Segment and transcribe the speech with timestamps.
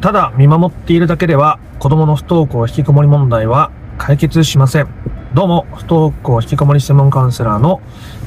[0.00, 4.88] ただ見守っているだけでは子供の不登校引きこもり問題は解決しません。
[5.34, 7.80] どうも、不登校引きこもり専門カウンセラーの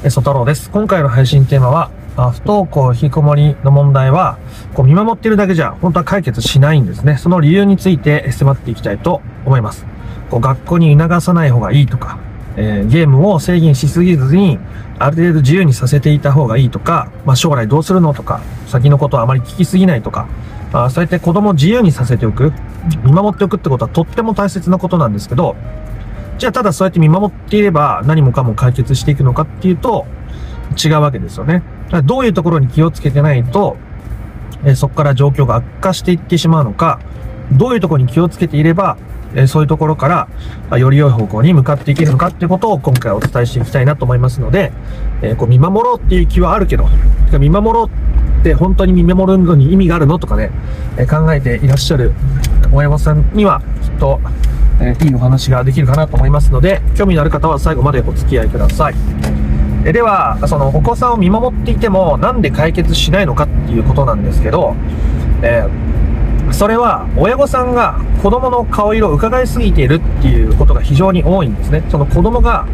[0.04, 0.70] 曽太郎です。
[0.70, 1.90] 今回の配信テーマは、
[2.34, 4.38] 不登校引きこもりの問題は、
[4.74, 7.16] こう見守っているだけじゃ本当は解決しないんですね。
[7.16, 9.86] その理由について迫っていきたいと思います。
[10.30, 12.20] こう学校に促さない方がいいとか、
[12.58, 14.60] えー、ゲームを制限しすぎずに、
[15.00, 20.28] ある程度自由にさせていた方がいいとか、まあ、将来どうするのとか、先のことはあまり聞きすぎないとか、
[20.74, 22.54] あそうやって子供を自由にさせておく、
[23.04, 25.56] 見守っておくってことはとっても大切なことなんですけど、
[26.38, 30.06] じゃあただそうやって見守っていれば何もかも解決していくのかっていうと、
[30.84, 31.64] 違うわけですよね。
[31.86, 33.78] だからどういうところに気をつけてないと、
[34.64, 37.00] えそこから状況が悪化していってしまうのか、
[37.52, 38.98] どういうところに気をつけていれば、
[39.36, 40.28] えそういうところか
[40.70, 44.72] ら、より良い方向に向かっていけるのかっていうことを今回お伝えしていきたいなと思いますので、
[45.22, 46.88] えこう見守ろうっていう気はあるけど、
[47.40, 47.90] 見守ろう
[48.42, 50.50] って本当に見守るのに意味があるのとかね、
[50.98, 52.12] え考えていらっしゃる
[52.74, 54.20] 親御さんにはきっと、
[54.82, 58.96] えいいお話ができるかなと思いますので、興味のある方は最後までお付き合いください。
[59.86, 64.76] えでは、そのお子さんを見守っていてもなんで解決しないのかっていうことなんですけど、
[65.44, 71.84] えー、それは親御さんが子供の顔色を伺いすぎているっていうことが非常に多いんですね。
[71.90, 72.68] その子供が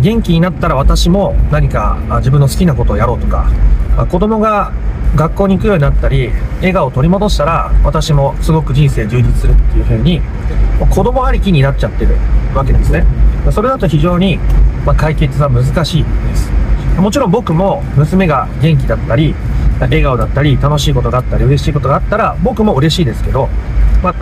[0.00, 3.50] 元気になったら私も何か自分の好きなことをやろうとか、
[4.10, 4.72] 子供が
[5.16, 10.20] 学校に行くようになったり、笑顔を取り戻したら、私もすごく人生充実するっていう風に、
[10.88, 12.16] 子供ありきになっちゃってる
[12.54, 13.04] わけですね。
[13.50, 14.38] それだと非常に、
[14.86, 16.50] ま解決は難しいです。
[16.98, 19.34] もちろん僕も娘が元気だったり、
[19.80, 23.48] 笑顔だったり、楽しいことがあったり、嬉しいことがあったら、僕も嬉しいですけど、
[24.02, 24.14] まあ、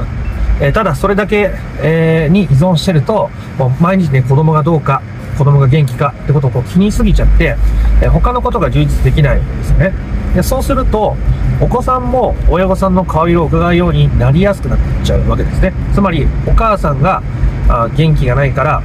[0.60, 5.02] えー、ただそれだけ、えー、に依存してると、もう毎日ね、子供がどうか、
[5.36, 7.56] 子供が元気かってことをこう気にしすぎちゃって、
[8.02, 9.92] えー、他のことが充実できないんですよね。
[10.38, 11.16] でそうすると、
[11.60, 15.72] お子さんも親御さんの顔色を伺うようになりやすくなっちゃうわけですね。
[15.92, 17.20] つまり、お母さんが
[17.68, 18.80] あ元気がないから、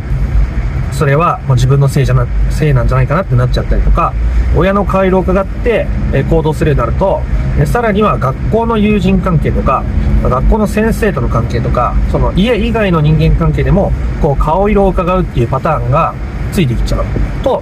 [0.93, 4.15] それはもう自分のせいじゃな、せいなんじゃないかなってなっちゃったりとか、
[4.57, 7.21] 親の顔色を伺って、え行動するようになると、
[7.59, 9.83] えさらには学校の友人関係とか、
[10.23, 13.91] 学校の先生との関係とか、その家以外の人間関係でも、
[14.23, 16.15] こう顔色を伺うっていうパターンが
[16.51, 17.05] ついてきちゃう
[17.43, 17.61] と、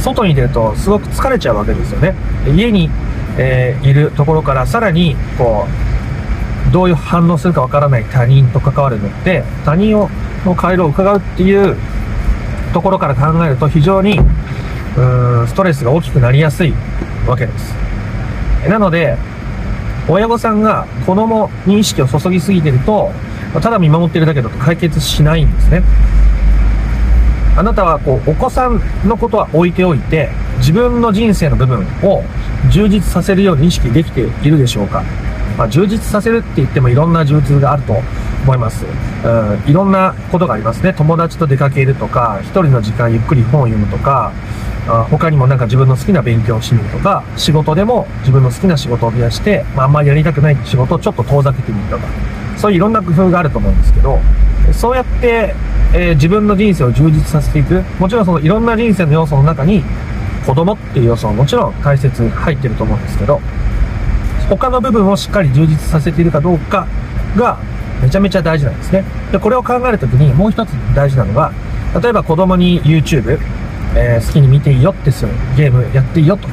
[0.00, 2.14] 外に出るとすごく疲れちゃうわけですよね。
[2.46, 2.90] 家に、
[3.38, 5.66] えー、いるところからさらに、こ
[6.68, 10.10] う、どういう反応するかわからない他人と関わるのって、他人を
[10.44, 11.76] の顔色を伺うっていう
[12.72, 16.72] ところから考えると非常に、うーん、ストレスが大きくなりやすい
[17.26, 17.74] わけです。
[18.68, 19.16] なので、
[20.08, 23.12] 親御さんが子供に意識を注ぎすぎてると、
[23.60, 25.82] ただ見守ってるだけだと解決しないんですね。
[27.56, 32.22] あなたはこう、お子さんのことは置いておいて、自分の人生の部分を
[32.70, 35.02] 充実させるように意識できているでしょうか？
[35.56, 37.94] まあ、充実させるって言ってもいろんな充実があると
[38.44, 38.84] 思います。
[38.84, 38.88] う
[39.66, 40.92] ん、いろんなことがありますね。
[40.92, 44.32] 友達と出かけるとか、一人の時間ゆっくり本を読むとか、
[44.88, 52.04] あ他にもなんか自分の好きな勉強をしてみるとか、仕事でも自分の好きな仕事を増やして、まあ、あんまりやりたくない仕事をちょっと遠ざけてみるとか、
[52.58, 54.20] そういういろんな工夫があると思うんですけど、
[54.72, 55.54] そうやって、
[55.94, 59.82] えー、自分の人生を充実させていく、もちろんそのいろんな人生の要素の中に、
[60.46, 63.40] 子供っていう要素ももちろん大切に入ってると思うんですけど、
[64.48, 66.86] 他の部分をしっかり充実させているかどうか
[67.36, 67.58] が
[68.00, 69.04] めちゃめちゃ大事なんですね。
[69.32, 71.52] で、これを考えるときにもう一つ大事なのは、
[72.00, 73.38] 例えば子供に YouTube、
[73.96, 75.32] えー、好きに見ていいよってする。
[75.56, 76.48] ゲームやっていいよと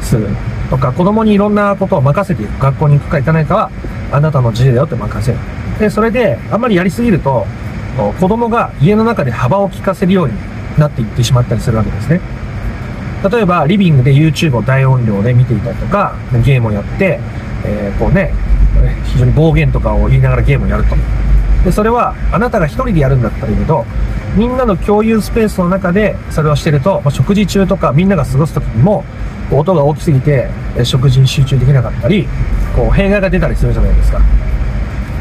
[0.00, 0.28] する。
[0.70, 2.62] とか、子供にいろんなことを任せていく。
[2.62, 3.70] 学校に行くか行かないかは、
[4.12, 5.38] あなたの自由だよって任せる。
[5.78, 7.46] で、それで、あんまりやりすぎると、
[8.20, 10.34] 子供が家の中で幅を利かせるように
[10.78, 12.20] なっていってしまったりするわけですね。
[13.30, 16.14] 例えば、リビングで YouTube を大音量で見ていたりとか、
[16.44, 17.18] ゲームをやって、
[17.64, 18.34] えー、こうね、
[19.04, 20.96] 非常に暴言とかを言いながらゲームをやると。
[21.64, 23.86] で、それは、あなたが一人でやるんだったらいいけど、
[24.36, 29.04] みんなの共有スペースの中でそれをしてると、まあ、食事中とかみんなが過ごす時にも、
[29.50, 30.48] 音が大きすぎて、
[30.84, 32.28] 食事に集中できなかったり、
[32.76, 34.20] こう、弊害が出たりするじゃないですか。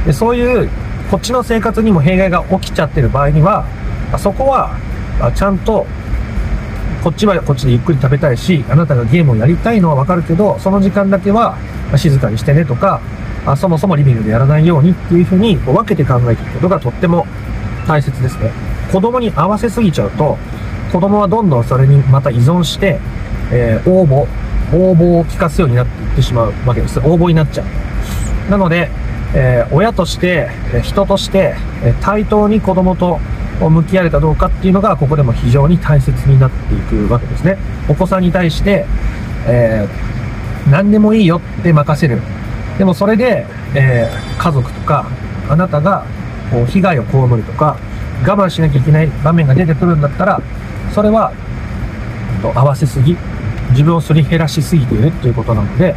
[0.05, 0.69] で、そういう、
[1.09, 3.65] こっちの生活にも弊害が起きちゃってる場合には、
[4.17, 4.75] そこは、
[5.35, 5.85] ちゃんと
[7.03, 11.57] こっちはこっちでゆっくり食べたいし、あなたがゲームをやりたいのはわかるけど、その時間だけは
[11.97, 13.01] 静かにしてねとか、
[13.45, 17.27] あそもそもリビングでやらないようにっていうふうに分けて考えていくことがとっても
[17.85, 18.53] 大切ですね。
[18.89, 20.37] 子供に合わせすぎちゃうと、
[20.93, 23.01] 子供はどんどんそれにまた依存して、
[23.51, 24.25] えー、応募、
[24.73, 26.99] 応募を聞かすようになっていってしまうわけです。
[26.99, 27.65] 応募になっちゃ
[28.47, 28.49] う。
[28.49, 28.89] なので、
[29.33, 30.49] えー、親として、
[30.83, 31.55] 人として、
[31.99, 33.19] 対等に子供と
[33.59, 37.57] 向き合えるかどうかっていうのが、ここでも非常に大切になっていくわけですね。
[37.87, 38.85] お子さんに対して、
[39.47, 42.21] えー、何でもいいよって任せる。
[42.77, 43.45] でもそれで、
[43.75, 45.05] えー、家族とか、
[45.49, 46.05] あなたが
[46.51, 47.77] こう被害を被るとか、
[48.25, 50.41] 我慢しなきゃいけない場面が出てくるんだったら、
[50.93, 51.31] それは、
[52.41, 53.17] と合わせすぎ、
[53.71, 55.95] 自分をすり減らしすぎているっていうことなので、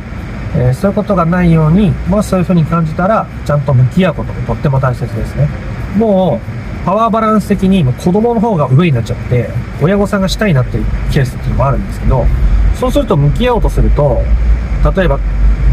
[0.55, 5.49] えー、そういうことがないように、もしそういうふうに感じたら、ちゃんと向き合うことがとっても大切ですね。
[5.97, 9.51] もう、パワーバランス的に子供の方が上になっちゃって、
[9.83, 12.25] 親御さんが下になってるケースっていうのもあるんですけど、
[12.77, 14.23] そうすると向き合おうとすると、
[14.97, 15.19] 例えば、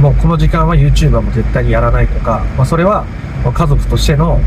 [0.02, 3.06] もうこの時間は YouTuber も絶対にやらないとか、まあ、それは
[3.54, 4.42] 家族としての、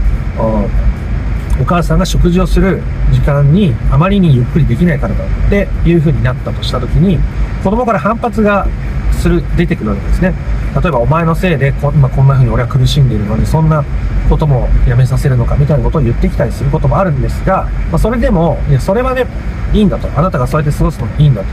[1.61, 2.83] お母さんが食事をする
[3.13, 7.21] 時間にあまりにゆっくりできないからだっていう風になったとした時に、
[7.63, 8.67] 子供から反発が
[9.13, 10.35] する、出てくるわけですね。
[10.83, 13.85] 例えば、お前のせいでこ、今こんな風に俺は苦しんでいるのに、そんな
[14.27, 19.27] こともやめさせるのかみたいなことを言ってきたりすることもあるんですが、まあ、それでも、いや、それはね、
[19.73, 20.09] いいんだと。
[20.19, 21.49] あなたがそうやって過ごすのもいいんだと。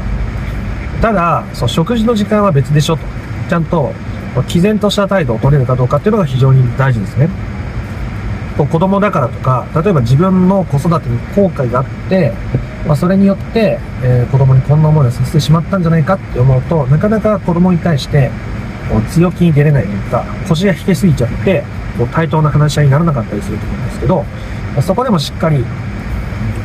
[1.02, 3.04] ただ、そう、食事の時間は別でしょと。
[3.50, 3.94] ちゃんと、
[4.48, 7.30] 毅然とした態度を取れるかどうかっていうのが非常に大事ですね。
[8.58, 12.34] 子供だからとか、例えば自分の子育てに後悔があって、
[12.86, 18.30] まあ、それによって、えー、子供にこんな思いをさせてしまったんじゃないかって思うと、なかなか子供に対して、
[18.90, 21.64] こう強気に出れないというか、腰が引けすぎちゃって、
[21.98, 24.26] こう対等な話し合いにならなかったりすると思うんですけど、
[24.82, 25.64] そこでもしっかり、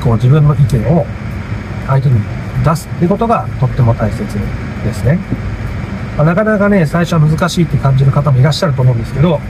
[0.03, 1.07] こう自分の意見を
[1.87, 2.21] 相手に
[2.65, 4.23] 出すってことがとっても大切
[4.85, 5.19] ですね。
[6.17, 9.41] まあ、なかなかね、最初は難しいって感じる方もいらっしゃると思うんですけど、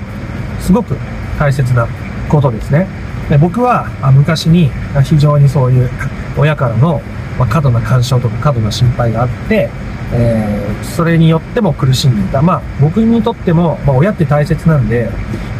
[0.60, 0.96] すごく
[1.38, 1.88] 大切な
[2.28, 2.86] ことですね。
[3.30, 4.70] で僕は昔に
[5.04, 5.88] 非常にそういう
[6.36, 7.00] 親からの
[7.48, 9.70] 過度な干渉とか過度な心配があって、
[10.12, 12.42] えー、それによっても苦しんでいた。
[12.42, 15.08] まあ僕にとっても、まあ、親って大切なんで、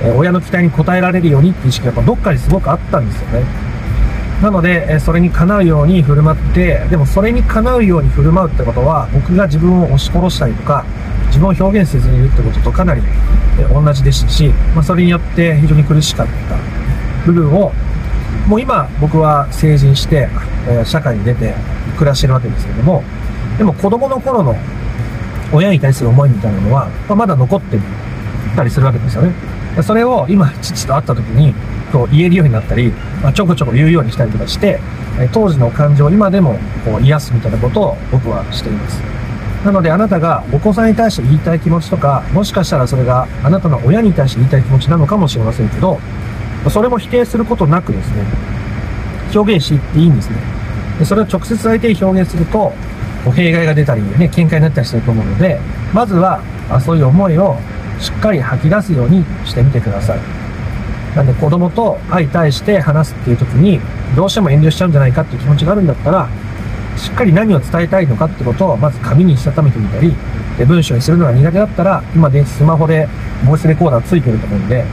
[0.03, 3.45] えー、親の期待に応えられるようにっていう意識がやっぱどっかにすごくあったんですよね。
[4.43, 10.83] なので、えそれにかなうように振る舞って、でもそれにかなうように振る舞うってことは、僕が自分を押し殺したりとか、
[11.27, 13.03] 自分を表現せずにいるってこととかなり
[13.59, 16.57] え同じでしたし、まあ、それによって非常に苦しかった
[17.27, 17.73] 部分を、
[18.47, 20.29] もう今僕は成人して、
[20.69, 21.55] え社会に出て
[21.97, 23.03] 暮らしてるわけですけども、
[23.61, 24.57] でも子供の頃の
[25.53, 27.79] 親に対する思いみたいなのは、まあ、まだ残って
[28.57, 29.35] たりするわけですよね。
[29.83, 31.53] それを今父と会った時に、
[31.93, 32.91] こう言えるようになったり、
[33.23, 34.81] まあ、ちょこちょこ言うようにしたりとかして、
[35.33, 36.55] 当時の感情を今でも
[36.87, 39.03] こう癒すみたいなことを僕はしています。
[39.63, 46.01] なのであなたがお子さんに対して言いたい気持ちとか、もしかしたらそれがあなたの親に対して言いたい気持ちなのかもしれませんけど、
[46.71, 48.25] それも否定することなくですね、
[49.35, 50.37] 表現していっていいんですね。
[50.99, 52.73] でそれを直接相手に表現すると、
[53.27, 55.61] 弊害が出たりね、喧嘩になったりすると思うので、
[55.93, 56.41] まずは、
[56.81, 57.57] そういう思いを
[57.99, 60.19] しっかり吐き出すようにしてみてください。
[61.15, 63.81] なんで子供と相対して話すっていう時に、
[64.17, 66.29] どうしても遠慮しちゃうんじゃないかっていう気持ちがあるんだったら、
[66.97, 70.15] しっかり何を伝えたいのかってことをまず紙にしたためてみたり、
[70.59, 73.09] で文章にするのが苦手だったら、今でスマホで
[73.47, 74.85] ボイスレコーダーついてると思うんで、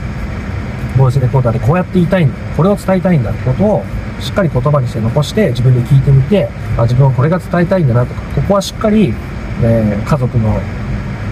[0.96, 3.84] ボイスレコーダーでこうやって言いたいんだ、これを伝えたいんだってことを
[4.20, 9.14] しっかり言葉にして残して自分で聞いてみて、あ自分はこれが伝えたいんだなとか、ここはしっかり、
[9.62, 10.60] えー、家族の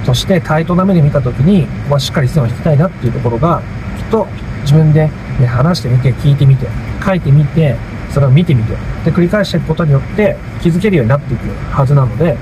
[0.06, 3.60] として対等な目で見たときに、ここはしっかり線を引きたいなっていうところが、
[3.98, 4.26] きっと
[4.62, 5.10] 自分で、
[5.40, 6.68] ね、話してみて、聞いてみて、
[7.04, 7.76] 書いてみて、
[8.10, 12.36] それを見てみて、で、繰り返していくことによって気づけるようになっていくはずなので、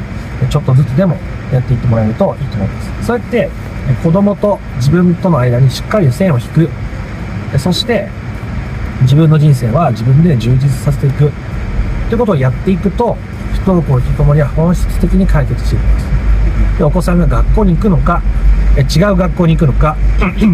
[0.51, 1.17] ちょっとずつでも
[1.53, 3.07] やっていってもらえるといいと思います。
[3.07, 3.51] そうやって、
[4.03, 6.69] 子供と自分との間にしっかり線を引く。
[7.59, 8.09] そして、
[9.05, 11.29] 自分の人生は自分で充実させていく。
[11.29, 11.31] っ
[12.11, 13.17] てことをやっていくと、
[13.53, 16.79] 不登校引きこもりは本質的に解決していきます。
[16.79, 18.23] で、お子さんが学校に行くのか、
[18.77, 19.97] え違う学校に行くのか、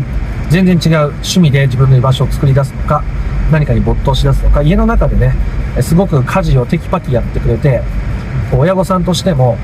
[0.50, 3.02] 全然違う趣味で自分の居場所を作り出すのか、
[3.50, 5.34] 何かに没頭しだすとか、家の中でね、
[5.80, 7.82] すごく家事をテキパキやってくれて、
[8.52, 9.56] 親御さんとしても、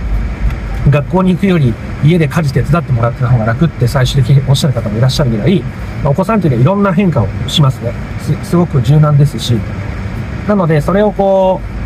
[0.91, 1.75] 学校に行くより
[2.05, 5.63] 家で家事手伝ってもらってた方が楽って最終的におっしゃる方もいらっしゃるぐらい、
[6.05, 7.93] お子さんというのはいろんな変化をしますね。
[8.45, 9.57] すごく柔軟ですし。
[10.47, 11.77] なので、それをこう、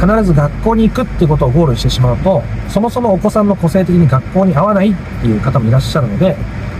[0.00, 6.36] 必ず学校に行くってことをゴールしてしまうと、そもそもお子さんの個性的に学校に合わないっていう方もいらっしゃるので、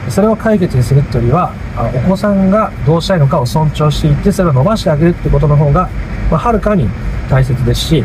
[0.09, 1.53] それを解決にするっていうよりは、
[2.07, 5.89] お子さんがどうしたいのかを尊重していって、それを伸ばしてあげるってことの方が、
[6.31, 6.89] まあ、はるかに
[7.29, 8.05] 大切ですし、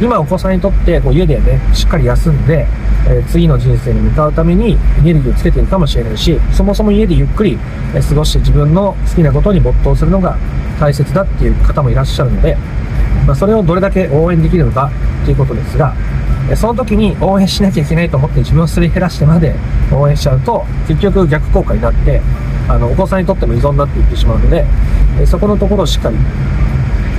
[0.00, 2.66] 今お子さんにとってこう家でね、しっかり休んで、
[3.06, 7.58] えー、次の人生に向かうためにエネルギーをつけているかもしれないし、そもそも家でゆっくり
[7.92, 10.36] 過ごして自分の好きなことに没頭するのが
[10.80, 12.56] 大切だっていう方もいらっしゃるので、
[13.26, 14.90] まあ、それをどれだけ応援できるのか
[15.22, 15.94] っていうことですが、
[16.56, 19.54] その時に応援しなきゃいけないと思って自分をすり減らしてまで
[19.92, 22.20] 応援しちゃうと、結局逆効果になって、
[22.68, 24.66] あの、お子さんにとっても依存になっていってしまうので、
[25.26, 26.16] そこのところをしっかり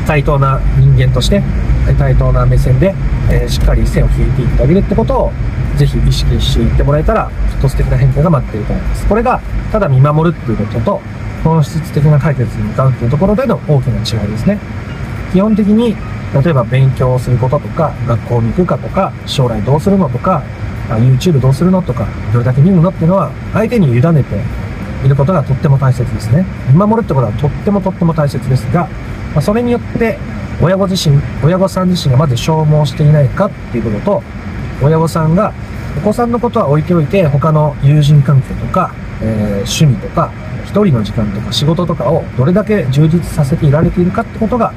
[0.05, 1.41] 対等な人間として、
[1.97, 2.93] 対等な目線で、
[3.31, 5.31] え、しっかり線を引いていってあげるってことを
[5.75, 7.29] ぜひ意識していってもらえたら、
[7.59, 9.05] 一つ素敵な変化が待っていると思います。
[9.07, 9.41] これが、
[9.71, 11.01] ただ見守るっていうことと、
[11.43, 14.59] 本質的な解決に向かうっていうところでの大きな違いですね。
[15.31, 15.95] 基本的に、
[16.33, 20.43] 例えば勉強をすることとか、学校に行くかとか、将来どうするのとか、
[20.89, 24.41] YouTube どうするのとか、どれだけ見るのっていうのは、相手に委ねて
[25.05, 26.45] いることがとっても大切ですね。
[26.71, 28.87] 見守るってことはとってもとっても大切ですが、
[29.35, 30.17] まそれによって、
[30.61, 34.23] 親御自身、親御さん自身がまず消耗していないかっていうことと、
[34.81, 35.53] 親御さんが
[35.97, 40.31] お子さんのことは置いておいて、他の友人関係とか、えー、趣味とか、
[40.65, 44.73] 一人の時間とか仕事とかをどれだけ充実させていられているかってことが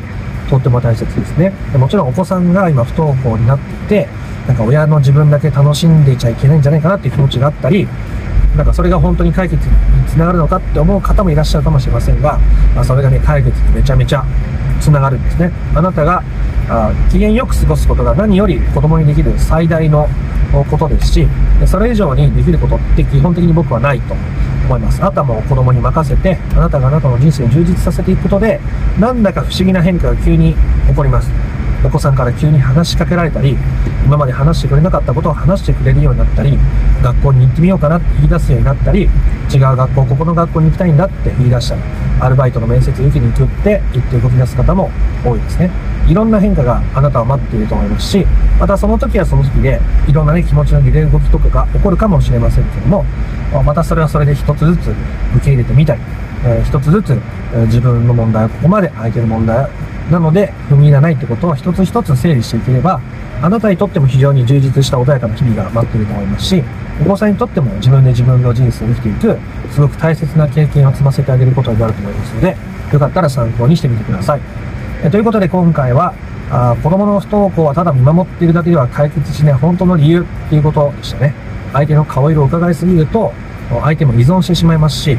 [0.48, 1.52] とっても大切ですね。
[1.72, 4.08] でもちろんお子さんが今不登校になっていて、
[4.46, 7.88] なんか親の自分だけ楽しんでいちゃいけないんじゃないかなっていう気持ちがあったり、
[8.56, 9.74] なんかそれが本当に解決に
[10.06, 12.38] つながるのかって思う方もいらっしゃるかもしれませんが、
[12.74, 14.24] まあ、それがね、解決にめちゃめちゃ
[14.80, 15.52] つながるんですね。
[15.74, 16.22] あなたが
[16.68, 20.08] あ機嫌よく過ごすことが何より子供にできる最大の
[20.70, 21.28] ことですし、
[21.66, 24.14] それ以上にできることって基本的に僕はないと
[24.66, 25.00] 思います。
[25.02, 28.60] あなたも子供に任せて、あなたがあなたの人生を充実させていくことで、
[28.98, 30.54] なんだか不思議な変化が急に
[30.88, 31.30] 起こります。
[31.84, 33.56] お子さんから急に話しかけられたり、
[34.04, 36.58] 今まで話してくれなかったことを話してくれるようになったり、
[37.02, 41.82] 学校に行ってみようかなって言い出すようになったり、違う学校、ここの学校に行きたいんだって言い出したり、
[42.20, 44.90] アルバイトの面接受けに行くって言って動き出す方も
[45.24, 45.70] 多いですね。
[46.08, 48.26] いろんな変化があなたは待っていると思いますし、
[48.58, 53.04] またその時はその時で、いろんなね、気持ちの揺れ動きとかが起こるかもしれませんけども、
[53.64, 56.00] またそれはそれで一つずつ受け入れてみたり、
[56.44, 57.18] えー、一つずつ、
[57.54, 59.68] え、自分の問題はここまで相手の問題
[60.10, 63.00] なので踏み入らないってことを一つ一つ整理していければ、
[63.40, 66.62] あなたにとっても非常に充実した穏やかな日々が待っていると思いますし、
[67.00, 69.38] お子さんにとっても自分で自分の人生を生きていく、
[69.70, 72.56] すごく大切な経験を積ませてあげることになると思いますので、
[72.92, 74.40] よかったら参考にしてみてください。
[75.04, 76.14] えということで今回は、
[76.50, 81.34] あ子供の不登校はただ見守っているだけでは解決しない本当の理由っていうことでしたね。
[81.72, 83.32] 相手の顔色を伺いすぎると、
[83.68, 85.18] 相手も依存してしまいますし、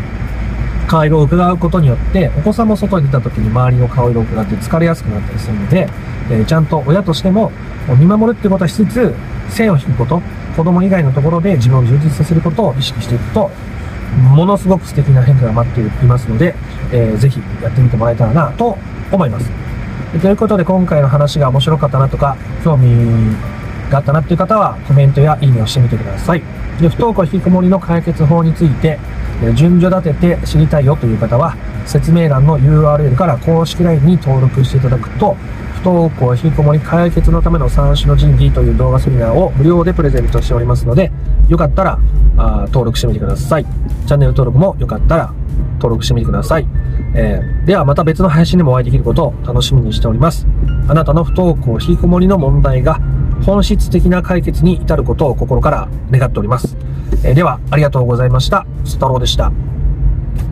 [0.89, 5.87] 顔色を伺うことによって、お子さんも外に出た時に周りの顔色を伺って疲れやすくなったりするので、
[6.31, 7.51] え、ちゃんと親としても
[7.99, 9.13] 見守るってことはしつつ、
[9.49, 10.19] 線を引くこと、
[10.57, 13.51] 子供以外のところで自分を充実させることを意識していくと、
[14.33, 16.55] ものすごく素敵な変化が待っていますので、
[16.91, 18.75] えー、ぜひやってみてもらえたらなと
[19.11, 19.49] 思います。
[20.19, 23.35] ということで今回の話が面白かったなとか、興味
[23.91, 26.41] があったなっていう方はコメントやいいねをしてみてください。
[26.81, 28.97] で、不登校引きこもりの解決法について、
[29.55, 31.55] 順序立てて知りたいよという方は、
[31.85, 35.35] 説明欄の URL から公式 LINE に登録していただくと、
[35.81, 41.11] 不登校引きこもり解決のための三種の神器という動画セミナーを無料でプレゼントしておりますので、
[41.47, 41.99] よかったら
[42.37, 43.65] あ登録してみてください。
[43.65, 45.33] チャンネル登録もよかったら
[45.75, 46.67] 登録してみてください。
[47.15, 50.45] えー、ではまた別の配信でもお会いできることを楽しみにしております。
[50.89, 52.99] あなたの不登校引きこもりの問題が
[53.45, 56.75] 本質的な解決に至ることを心から願っております。
[57.23, 58.65] えー、では、ありがとうございました。
[58.85, 59.51] スタローでした。